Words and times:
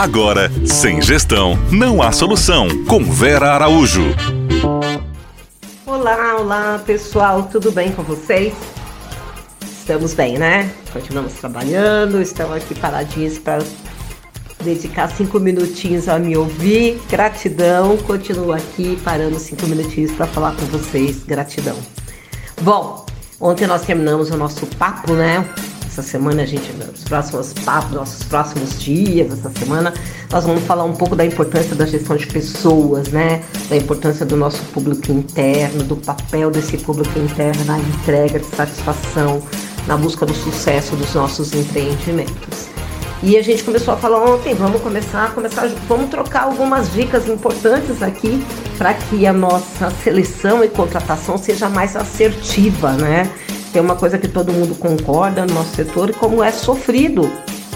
Agora, 0.00 0.50
sem 0.64 1.02
gestão, 1.02 1.58
não 1.70 2.00
há 2.00 2.10
solução. 2.10 2.86
Com 2.86 3.04
Vera 3.04 3.52
Araújo. 3.52 4.06
Olá, 5.84 6.38
olá 6.38 6.82
pessoal, 6.86 7.42
tudo 7.52 7.70
bem 7.70 7.92
com 7.92 8.02
vocês? 8.02 8.54
Estamos 9.62 10.14
bem, 10.14 10.38
né? 10.38 10.72
Continuamos 10.90 11.34
trabalhando, 11.34 12.22
estamos 12.22 12.56
aqui 12.56 12.74
paradinhos 12.76 13.38
para 13.38 13.62
dedicar 14.64 15.10
cinco 15.10 15.38
minutinhos 15.38 16.08
a 16.08 16.18
me 16.18 16.34
ouvir. 16.34 16.98
Gratidão, 17.10 17.98
continuo 17.98 18.54
aqui 18.54 18.98
parando 19.04 19.38
cinco 19.38 19.66
minutinhos 19.66 20.12
para 20.12 20.26
falar 20.26 20.56
com 20.56 20.64
vocês. 20.64 21.24
Gratidão. 21.24 21.76
Bom, 22.62 23.04
ontem 23.38 23.66
nós 23.66 23.82
terminamos 23.82 24.30
o 24.30 24.36
nosso 24.38 24.64
papo, 24.64 25.12
né? 25.12 25.46
Essa 25.90 26.04
semana 26.04 26.42
a 26.42 26.46
gente, 26.46 26.72
nos 26.72 27.02
próximos 27.02 27.52
papos, 27.52 27.90
nossos 27.90 28.22
próximos 28.22 28.78
dias, 28.80 29.32
essa 29.32 29.50
semana, 29.58 29.92
nós 30.30 30.44
vamos 30.44 30.62
falar 30.62 30.84
um 30.84 30.94
pouco 30.94 31.16
da 31.16 31.26
importância 31.26 31.74
da 31.74 31.84
gestão 31.84 32.16
de 32.16 32.28
pessoas, 32.28 33.08
né? 33.08 33.42
Da 33.68 33.76
importância 33.76 34.24
do 34.24 34.36
nosso 34.36 34.62
público 34.66 35.10
interno, 35.10 35.82
do 35.82 35.96
papel 35.96 36.48
desse 36.48 36.78
público 36.78 37.18
interno 37.18 37.64
na 37.64 37.76
entrega 37.80 38.38
de 38.38 38.46
satisfação, 38.46 39.42
na 39.88 39.96
busca 39.96 40.24
do 40.24 40.32
sucesso 40.32 40.94
dos 40.94 41.12
nossos 41.12 41.52
empreendimentos. 41.52 42.68
E 43.20 43.36
a 43.36 43.42
gente 43.42 43.64
começou 43.64 43.92
a 43.92 43.96
falar 43.96 44.24
ontem, 44.24 44.54
vamos 44.54 44.80
começar, 44.80 45.34
começar, 45.34 45.66
vamos 45.88 46.08
trocar 46.08 46.44
algumas 46.44 46.90
dicas 46.92 47.28
importantes 47.28 48.00
aqui 48.00 48.42
para 48.78 48.94
que 48.94 49.26
a 49.26 49.32
nossa 49.32 49.90
seleção 50.04 50.62
e 50.62 50.68
contratação 50.68 51.36
seja 51.36 51.68
mais 51.68 51.96
assertiva, 51.96 52.92
né? 52.92 53.28
Tem 53.72 53.80
uma 53.80 53.94
coisa 53.94 54.18
que 54.18 54.26
todo 54.26 54.52
mundo 54.52 54.74
concorda 54.74 55.46
no 55.46 55.54
nosso 55.54 55.76
setor, 55.76 56.12
como 56.14 56.42
é 56.42 56.50
sofrido. 56.50 57.30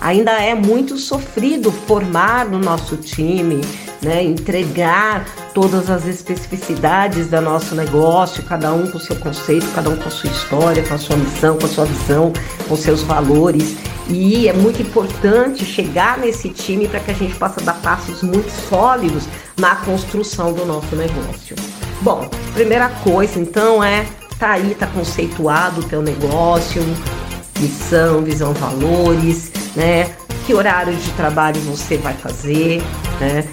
Ainda 0.00 0.32
é 0.32 0.54
muito 0.54 0.98
sofrido 0.98 1.70
formar 1.70 2.44
no 2.44 2.58
nosso 2.58 2.96
time, 2.96 3.60
né, 4.02 4.22
entregar 4.22 5.24
todas 5.54 5.88
as 5.88 6.06
especificidades 6.06 7.28
do 7.28 7.40
nosso 7.40 7.74
negócio, 7.74 8.42
cada 8.42 8.72
um 8.72 8.90
com 8.90 8.98
seu 8.98 9.16
conceito, 9.16 9.66
cada 9.74 9.88
um 9.88 9.96
com 9.96 10.08
a 10.08 10.10
sua 10.10 10.30
história, 10.30 10.82
com 10.82 10.94
a 10.94 10.98
sua 10.98 11.16
missão, 11.16 11.56
com 11.56 11.66
a 11.66 11.68
sua 11.68 11.84
visão, 11.86 12.32
com 12.68 12.76
seus 12.76 13.02
valores. 13.02 13.76
E 14.08 14.48
é 14.48 14.52
muito 14.52 14.82
importante 14.82 15.64
chegar 15.64 16.18
nesse 16.18 16.50
time 16.50 16.86
para 16.86 17.00
que 17.00 17.10
a 17.10 17.14
gente 17.14 17.34
possa 17.36 17.60
dar 17.60 17.74
passos 17.80 18.22
muito 18.22 18.50
sólidos 18.68 19.24
na 19.56 19.76
construção 19.76 20.52
do 20.52 20.64
nosso 20.64 20.94
negócio. 20.94 21.56
Bom, 22.02 22.28
primeira 22.54 22.88
coisa 22.88 23.40
então 23.40 23.82
é 23.82 24.06
Tá 24.38 24.52
aí, 24.52 24.74
tá 24.74 24.86
conceituado 24.86 25.80
o 25.80 25.84
teu 25.84 26.02
negócio, 26.02 26.82
missão, 27.58 28.22
visão, 28.22 28.52
valores, 28.52 29.50
né? 29.74 30.14
Que 30.46 30.52
horário 30.52 30.94
de 30.94 31.10
trabalho 31.12 31.58
você 31.62 31.96
vai 31.96 32.12
fazer, 32.12 32.82
né? 33.18 33.48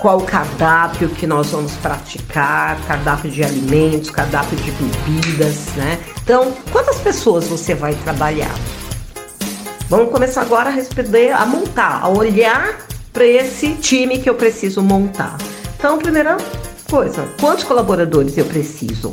Qual 0.00 0.18
o 0.18 0.22
cardápio 0.22 1.08
que 1.10 1.28
nós 1.28 1.50
vamos 1.50 1.72
praticar, 1.74 2.76
cardápio 2.88 3.30
de 3.30 3.44
alimentos, 3.44 4.10
cardápio 4.10 4.56
de 4.58 4.70
bebidas, 4.72 5.68
né? 5.76 6.00
Então, 6.22 6.52
quantas 6.72 6.98
pessoas 6.98 7.46
você 7.46 7.74
vai 7.74 7.94
trabalhar? 7.94 8.54
Vamos 9.88 10.10
começar 10.10 10.42
agora 10.42 10.70
a 10.70 10.72
responder, 10.72 11.30
a 11.30 11.46
montar, 11.46 12.00
a 12.02 12.08
olhar 12.08 12.78
para 13.12 13.24
esse 13.24 13.74
time 13.74 14.18
que 14.18 14.28
eu 14.28 14.34
preciso 14.34 14.82
montar. 14.82 15.38
Então, 15.78 15.98
primeira 15.98 16.36
coisa, 16.90 17.28
quantos 17.40 17.62
colaboradores 17.62 18.36
eu 18.36 18.44
preciso? 18.44 19.12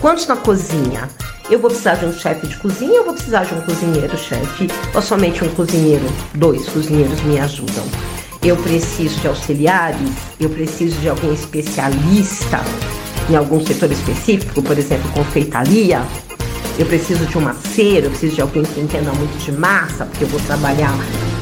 Quantos 0.00 0.28
na 0.28 0.36
cozinha? 0.36 1.08
Eu 1.50 1.58
vou 1.58 1.68
precisar 1.68 1.96
de 1.96 2.06
um 2.06 2.12
chefe 2.12 2.46
de 2.46 2.56
cozinha 2.58 3.00
ou 3.00 3.06
vou 3.06 3.14
precisar 3.14 3.44
de 3.44 3.52
um 3.52 3.60
cozinheiro-chefe? 3.62 4.68
Ou 4.94 5.02
somente 5.02 5.42
um 5.42 5.48
cozinheiro? 5.48 6.04
Dois 6.34 6.68
cozinheiros 6.68 7.20
me 7.22 7.40
ajudam. 7.40 7.84
Eu 8.40 8.56
preciso 8.58 9.18
de 9.18 9.26
auxiliares? 9.26 10.12
Eu 10.38 10.50
preciso 10.50 11.00
de 11.00 11.08
alguém 11.08 11.34
especialista 11.34 12.60
em 13.28 13.34
algum 13.34 13.64
setor 13.66 13.90
específico, 13.90 14.62
por 14.62 14.78
exemplo, 14.78 15.10
confeitaria? 15.10 16.00
Eu 16.78 16.86
preciso 16.86 17.26
de 17.26 17.36
um 17.36 17.40
maceiro, 17.40 18.06
eu 18.06 18.10
preciso 18.10 18.36
de 18.36 18.40
alguém 18.40 18.62
que 18.62 18.80
entenda 18.80 19.12
muito 19.14 19.36
de 19.38 19.50
massa, 19.50 20.04
porque 20.04 20.22
eu 20.22 20.28
vou 20.28 20.38
trabalhar 20.40 20.94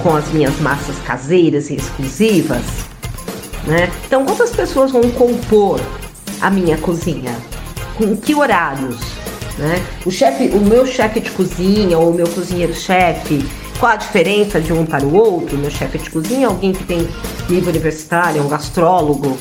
com 0.03 0.17
as 0.17 0.27
minhas 0.33 0.59
massas 0.61 0.97
caseiras 1.01 1.69
e 1.69 1.75
exclusivas. 1.75 2.65
Né? 3.67 3.93
Então, 4.07 4.25
quantas 4.25 4.51
pessoas 4.51 4.93
vão 4.93 5.03
compor 5.11 5.79
a 6.41 6.49
minha 6.49 6.79
cozinha? 6.79 7.37
Com 7.97 8.17
que 8.17 8.35
horários, 8.35 8.97
né? 9.59 9.85
O 10.05 10.11
chefe, 10.11 10.49
o 10.49 10.61
meu 10.61 10.87
chefe 10.87 11.21
de 11.21 11.31
cozinha 11.31 11.99
ou 11.99 12.11
o 12.11 12.15
meu 12.15 12.29
cozinheiro-chefe, 12.29 13.45
qual 13.79 13.93
a 13.93 13.97
diferença 13.97 14.61
de 14.61 14.73
um 14.73 14.87
para 14.87 15.05
o 15.05 15.15
outro? 15.15 15.57
Meu 15.59 15.71
chefe 15.71 15.99
de 15.99 16.11
cozinha 16.11 16.47
é 16.47 16.49
alguém 16.49 16.73
que 16.73 16.85
tem 16.85 17.09
nível 17.49 17.71
universitário, 17.71 18.41
é 18.41 18.43
um 18.43 18.49
gastrólogo. 18.49 19.37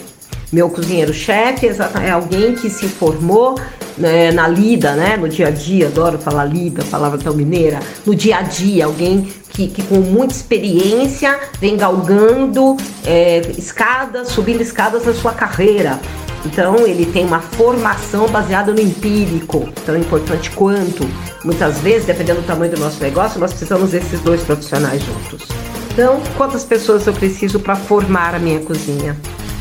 Meu 0.52 0.70
cozinheiro-chefe 0.70 1.68
é 2.04 2.12
alguém 2.12 2.56
que 2.56 2.70
se 2.70 2.88
formou 2.88 3.60
né, 3.98 4.32
na 4.32 4.48
lida, 4.48 4.94
né, 4.94 5.18
no 5.18 5.28
dia 5.28 5.48
a 5.48 5.52
dia, 5.52 5.88
adoro 5.88 6.18
falar 6.18 6.46
lida, 6.46 6.84
palavra 6.86 7.18
tão 7.18 7.34
mineira, 7.34 7.80
no 8.06 8.14
dia 8.14 8.38
a 8.38 8.42
dia, 8.42 8.86
alguém 8.86 9.34
que, 9.50 9.68
que 9.68 9.84
com 9.84 9.96
muita 9.96 10.34
experiência 10.34 11.40
vem 11.60 11.78
galgando 11.78 12.76
é, 13.06 13.42
escadas, 13.58 14.30
subindo 14.30 14.62
escadas 14.62 15.06
na 15.06 15.14
sua 15.14 15.34
carreira. 15.34 16.00
Então 16.46 16.86
ele 16.86 17.06
tem 17.08 17.26
uma 17.26 17.40
formação 17.40 18.28
baseada 18.28 18.72
no 18.72 18.80
empírico, 18.80 19.68
tão 19.86 19.98
importante 19.98 20.52
quanto. 20.52 21.08
Muitas 21.44 21.80
vezes, 21.80 22.06
dependendo 22.06 22.42
do 22.42 22.48
tamanho 22.48 22.72
do 22.72 22.80
nosso 22.80 23.02
negócio, 23.02 23.40
nós 23.40 23.52
precisamos 23.52 23.92
desses 23.92 24.20
dois 24.22 24.42
profissionais 24.44 25.02
juntos. 25.02 25.48
Então, 25.92 26.22
quantas 26.38 26.64
pessoas 26.64 27.08
eu 27.08 27.14
preciso 27.14 27.60
para 27.60 27.76
formar 27.76 28.36
a 28.36 28.40
minha 28.40 28.60
cozinha? 28.60 29.16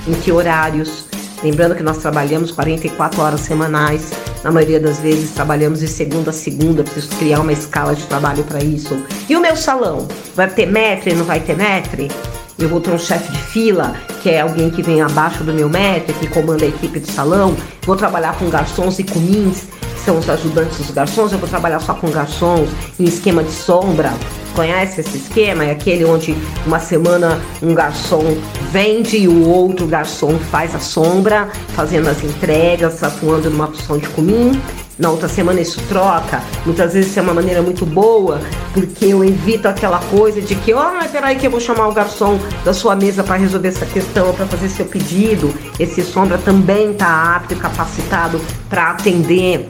Em 0.06 0.14
que 0.14 0.32
horários? 0.32 1.04
Lembrando 1.42 1.74
que 1.74 1.82
nós 1.82 1.98
trabalhamos 1.98 2.50
44 2.50 3.20
horas 3.20 3.40
semanais. 3.40 4.10
Na 4.42 4.50
maioria 4.50 4.80
das 4.80 4.98
vezes 4.98 5.30
trabalhamos 5.30 5.80
de 5.80 5.88
segunda 5.88 6.30
a 6.30 6.32
segunda, 6.32 6.82
preciso 6.82 7.08
criar 7.16 7.40
uma 7.40 7.52
escala 7.52 7.94
de 7.94 8.04
trabalho 8.06 8.42
para 8.44 8.62
isso. 8.62 8.96
E 9.28 9.36
o 9.36 9.40
meu 9.40 9.56
salão? 9.56 10.08
Vai 10.34 10.48
ter 10.48 10.66
metre, 10.66 11.14
não 11.14 11.24
vai 11.24 11.40
ter 11.40 11.56
metre? 11.56 12.10
Eu 12.58 12.68
vou 12.68 12.80
ter 12.80 12.90
um 12.90 12.98
chefe 12.98 13.32
de 13.32 13.38
fila, 13.38 13.94
que 14.22 14.30
é 14.30 14.40
alguém 14.40 14.70
que 14.70 14.82
vem 14.82 15.02
abaixo 15.02 15.42
do 15.42 15.52
meu 15.52 15.68
metro, 15.68 16.14
que 16.14 16.28
comanda 16.28 16.64
a 16.64 16.68
equipe 16.68 17.00
do 17.00 17.10
salão. 17.10 17.56
Vou 17.82 17.96
trabalhar 17.96 18.38
com 18.38 18.48
garçons 18.48 18.98
e 19.00 19.04
comins, 19.04 19.64
que 19.80 20.00
são 20.04 20.18
os 20.18 20.28
ajudantes 20.30 20.78
dos 20.78 20.90
garçons. 20.90 21.32
Eu 21.32 21.38
vou 21.38 21.48
trabalhar 21.48 21.80
só 21.80 21.94
com 21.94 22.08
garçons 22.10 22.68
em 22.98 23.04
esquema 23.04 23.42
de 23.42 23.50
sombra. 23.50 24.12
Conhece 24.54 25.00
esse 25.00 25.16
esquema? 25.16 25.64
É 25.64 25.72
aquele 25.72 26.04
onde 26.04 26.36
uma 26.64 26.78
semana 26.78 27.40
um 27.60 27.74
garçom 27.74 28.36
vende 28.70 29.16
e 29.16 29.26
o 29.26 29.48
outro 29.48 29.84
garçom 29.88 30.38
faz 30.38 30.76
a 30.76 30.78
sombra, 30.78 31.48
fazendo 31.74 32.08
as 32.08 32.22
entregas, 32.22 33.02
atuando 33.02 33.50
numa 33.50 33.66
função 33.66 33.98
de 33.98 34.08
comim 34.10 34.62
na 34.98 35.10
outra 35.10 35.28
semana 35.28 35.60
isso 35.60 35.80
troca. 35.88 36.42
Muitas 36.64 36.94
vezes 36.94 37.16
é 37.16 37.22
uma 37.22 37.34
maneira 37.34 37.62
muito 37.62 37.84
boa, 37.84 38.40
porque 38.72 39.06
eu 39.06 39.24
evito 39.24 39.68
aquela 39.68 39.98
coisa 39.98 40.40
de 40.40 40.54
que, 40.54 40.72
ó, 40.72 40.92
oh, 40.98 41.08
peraí 41.08 41.36
que 41.36 41.46
eu 41.46 41.50
vou 41.50 41.60
chamar 41.60 41.88
o 41.88 41.92
garçom 41.92 42.38
da 42.64 42.72
sua 42.72 42.94
mesa 42.94 43.22
para 43.22 43.36
resolver 43.36 43.68
essa 43.68 43.86
questão, 43.86 44.32
para 44.32 44.46
fazer 44.46 44.68
seu 44.68 44.86
pedido. 44.86 45.52
Esse 45.78 46.02
sombra 46.02 46.38
também 46.38 46.92
está 46.92 47.36
apto 47.36 47.54
e 47.54 47.56
capacitado 47.56 48.40
para 48.68 48.90
atender 48.90 49.68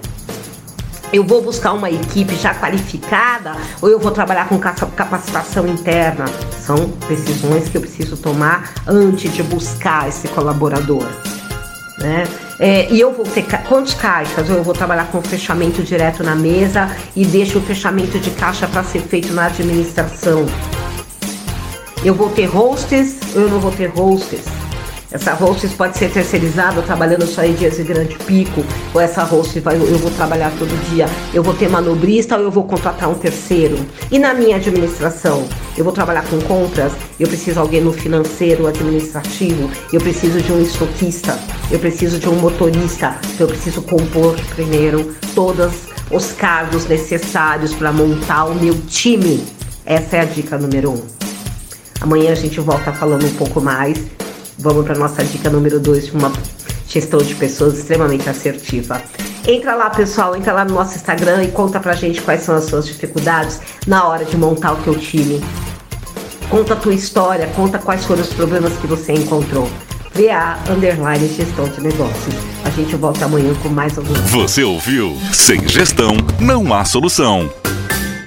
eu 1.13 1.23
vou 1.23 1.41
buscar 1.41 1.73
uma 1.75 1.89
equipe 1.89 2.35
já 2.35 2.53
qualificada 2.53 3.53
ou 3.81 3.89
eu 3.89 4.01
vou 4.01 4.11
trabalhar 4.11 4.49
com 4.49 4.59
capacitação 4.59 5.65
interna? 5.69 6.25
São 6.59 6.75
decisões 7.09 7.69
que 7.69 7.77
eu 7.77 7.81
preciso 7.81 8.17
tomar 8.17 8.73
antes 8.85 9.33
de 9.33 9.41
buscar 9.45 10.09
esse 10.09 10.27
colaborador 10.27 11.07
né? 11.99 12.25
É, 12.59 12.91
e 12.91 13.01
eu 13.01 13.13
vou 13.13 13.25
ter 13.25 13.45
quantos 13.69 13.95
caixas? 13.95 14.49
Ou 14.49 14.57
eu 14.57 14.63
vou 14.63 14.75
trabalhar 14.75 15.07
com 15.11 15.21
fechamento 15.21 15.83
direto 15.83 16.23
na 16.23 16.35
mesa 16.35 16.95
e 17.17 17.25
deixo 17.25 17.59
o 17.59 17.63
fechamento 17.63 18.19
de 18.19 18.31
caixa 18.31 18.67
para 18.67 18.85
ser 18.85 19.01
feito 19.01 19.33
na 19.33 19.47
administração. 19.47 20.47
Eu 22.05 22.15
vou 22.15 22.31
ter 22.31 22.47
hosts 22.47 23.17
ou 23.35 23.43
eu 23.43 23.49
não 23.49 23.61
vou 23.61 23.73
ter 23.73 23.87
hosts? 23.87 24.64
Essa 25.11 25.33
host 25.35 25.69
pode 25.69 25.97
ser 25.97 26.11
terceirizada, 26.11 26.83
trabalhando 26.83 27.27
só 27.27 27.45
em 27.45 27.55
dias 27.55 27.77
de 27.77 27.85
grande 27.85 28.17
pico, 28.27 28.65
ou 28.93 29.01
essa 29.01 29.23
host 29.23 29.61
vai, 29.61 29.77
eu 29.77 29.99
vou 29.99 30.11
trabalhar 30.11 30.51
todo 30.59 30.91
dia. 30.91 31.07
Eu 31.33 31.43
vou 31.43 31.55
ter 31.55 31.69
manobrista 31.69 32.37
ou 32.37 32.43
eu 32.43 32.51
vou 32.51 32.65
contratar 32.65 33.09
um 33.09 33.15
terceiro. 33.15 33.79
E 34.11 34.19
na 34.19 34.35
minha 34.35 34.57
administração, 34.57 35.47
eu 35.77 35.85
vou 35.85 35.93
trabalhar 35.93 36.25
com 36.25 36.41
compras, 36.41 36.93
eu 37.19 37.29
preciso 37.29 37.55
de 37.55 37.59
alguém 37.61 37.81
no 37.81 37.93
financeiro, 37.93 38.67
administrativo, 38.67 39.71
eu 39.93 40.01
preciso 40.01 40.41
de 40.41 40.53
um 40.53 40.61
estoquista, 40.61 41.39
eu 41.71 41.79
preciso 41.79 42.19
de 42.19 42.29
um 42.29 42.35
motorista, 42.35 43.17
eu 43.39 43.47
preciso 43.47 43.83
compor 43.83 44.35
primeiro 44.55 45.15
todos 45.35 45.73
os 46.11 46.33
cargos 46.33 46.87
necessários 46.87 47.73
para 47.73 47.93
montar 47.93 48.47
o 48.47 48.55
meu 48.55 48.75
time. 48.89 49.45
Essa 49.87 50.17
é 50.17 50.21
a 50.21 50.25
dica 50.25 50.59
número 50.59 50.91
um. 50.93 51.03
Amanhã 52.01 52.33
a 52.33 52.35
gente 52.35 52.61
volta 52.61 52.93
falando 52.93 53.27
um 53.27 53.35
pouco 53.35 53.61
mais 53.61 53.99
Vamos 54.65 54.87
para 54.87 54.97
nossa 54.97 55.23
dica 55.23 55.51
número 55.51 55.79
2 55.79 56.07
de 56.07 56.13
uma 56.13 56.33
gestão 56.89 57.21
de 57.21 57.35
pessoas 57.35 57.77
extremamente 57.77 58.31
assertiva. 58.31 59.03
Entra 59.47 59.75
lá, 59.75 59.91
pessoal, 59.91 60.35
entra 60.35 60.55
lá 60.55 60.65
no 60.65 60.73
nosso 60.73 60.97
Instagram 60.97 61.45
e 61.45 61.49
conta 61.49 61.79
pra 61.79 61.95
gente 61.95 62.23
quais 62.23 62.41
são 62.41 62.57
as 62.57 62.65
suas 62.65 62.87
dificuldades 62.87 63.61
na 63.87 64.09
hora 64.09 64.25
de 64.25 64.39
montar 64.39 64.73
o 64.73 64.77
teu 64.77 64.99
time. 64.99 65.45
Conta 66.49 66.73
a 66.73 66.77
tua 66.77 66.95
história, 66.95 67.47
conta 67.49 67.79
quais 67.79 68.07
foram 68.07 68.23
os 68.23 68.33
problemas 68.33 68.73
que 68.79 68.87
você 68.87 69.13
encontrou. 69.13 69.69
VA 70.15 70.59
Underline 70.73 71.29
Gestão 71.29 71.69
de 71.69 71.83
Negócios. 71.83 72.35
A 72.65 72.71
gente 72.71 72.97
volta 72.97 73.27
amanhã 73.27 73.53
com 73.63 73.69
mais 73.69 73.99
alguns. 73.99 74.19
Você 74.31 74.65
ouviu? 74.65 75.15
Sem 75.31 75.69
gestão, 75.69 76.17
não 76.41 76.73
há 76.73 76.87
solução. 76.87 77.51